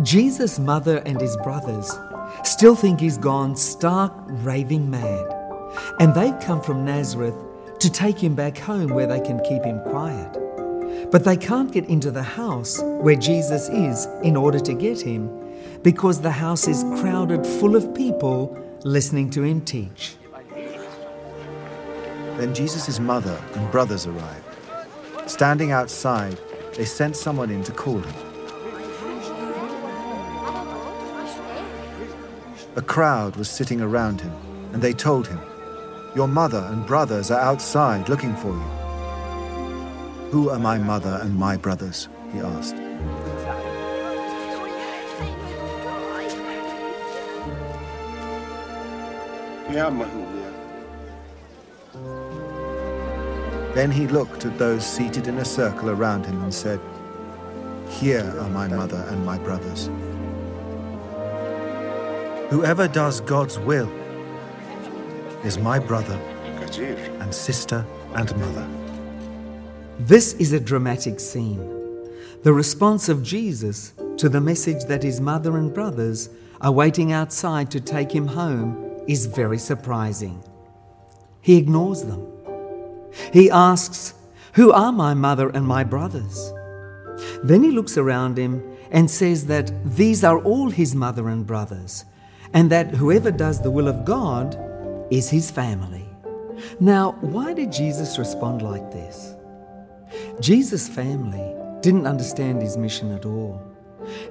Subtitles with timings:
[0.00, 1.90] Jesus' mother and his brothers
[2.44, 5.26] still think he's gone stark raving mad,
[6.00, 7.34] and they've come from Nazareth
[7.80, 10.38] to take him back home where they can keep him quiet.
[11.10, 15.28] But they can't get into the house where Jesus is in order to get him
[15.82, 20.16] because the house is crowded full of people listening to him teach.
[22.38, 24.44] Then Jesus' mother and brothers arrived.
[25.26, 26.38] Standing outside,
[26.76, 28.31] they sent someone in to call him.
[32.74, 34.32] A crowd was sitting around him,
[34.72, 35.38] and they told him,
[36.16, 38.82] Your mother and brothers are outside looking for you.
[40.30, 42.08] Who are my mother and my brothers?
[42.32, 42.76] he asked.
[53.74, 56.80] Then he looked at those seated in a circle around him and said,
[57.88, 59.90] Here are my mother and my brothers.
[62.52, 63.90] Whoever does God's will
[65.42, 66.16] is my brother
[67.18, 68.68] and sister and mother.
[69.98, 71.66] This is a dramatic scene.
[72.42, 76.28] The response of Jesus to the message that his mother and brothers
[76.60, 80.44] are waiting outside to take him home is very surprising.
[81.40, 82.30] He ignores them.
[83.32, 84.12] He asks,
[84.56, 86.52] Who are my mother and my brothers?
[87.42, 92.04] Then he looks around him and says that these are all his mother and brothers,
[92.54, 94.56] and that whoever does the will of God
[95.10, 96.06] is his family.
[96.80, 99.34] Now, why did Jesus respond like this?
[100.40, 103.60] Jesus' family didn't understand his mission at all.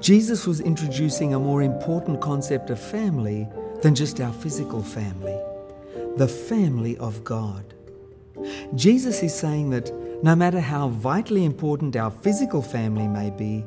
[0.00, 3.48] Jesus was introducing a more important concept of family
[3.82, 5.38] than just our physical family
[6.16, 7.74] the family of God.
[8.74, 13.64] Jesus is saying that no matter how vitally important our physical family may be,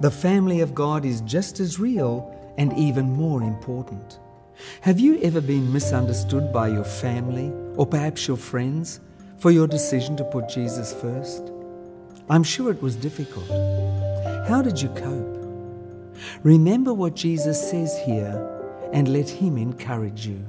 [0.00, 4.18] the family of God is just as real and even more important.
[4.82, 9.00] Have you ever been misunderstood by your family or perhaps your friends
[9.38, 11.50] for your decision to put Jesus first?
[12.28, 13.48] I'm sure it was difficult.
[14.48, 15.38] How did you cope?
[16.42, 18.48] Remember what Jesus says here
[18.92, 20.44] and let Him encourage you.